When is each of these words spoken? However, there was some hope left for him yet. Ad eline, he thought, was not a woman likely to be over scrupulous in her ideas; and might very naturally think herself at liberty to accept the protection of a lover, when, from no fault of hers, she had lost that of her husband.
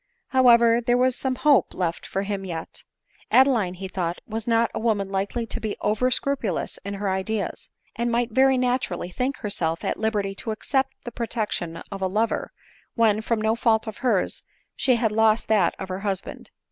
However, 0.29 0.81
there 0.81 0.97
was 0.97 1.15
some 1.15 1.35
hope 1.35 1.75
left 1.75 2.07
for 2.07 2.23
him 2.23 2.43
yet. 2.43 2.81
Ad 3.29 3.45
eline, 3.45 3.75
he 3.75 3.87
thought, 3.87 4.17
was 4.25 4.47
not 4.47 4.71
a 4.73 4.79
woman 4.79 5.09
likely 5.09 5.45
to 5.45 5.59
be 5.61 5.77
over 5.79 6.09
scrupulous 6.09 6.79
in 6.83 6.95
her 6.95 7.07
ideas; 7.07 7.69
and 7.95 8.11
might 8.11 8.31
very 8.31 8.57
naturally 8.57 9.11
think 9.11 9.37
herself 9.37 9.83
at 9.85 9.99
liberty 9.99 10.33
to 10.33 10.49
accept 10.49 10.93
the 11.03 11.11
protection 11.11 11.77
of 11.91 12.01
a 12.01 12.07
lover, 12.07 12.51
when, 12.95 13.21
from 13.21 13.39
no 13.41 13.55
fault 13.55 13.85
of 13.85 13.97
hers, 13.97 14.41
she 14.75 14.95
had 14.95 15.11
lost 15.11 15.47
that 15.49 15.75
of 15.77 15.89
her 15.89 15.99
husband. 15.99 16.49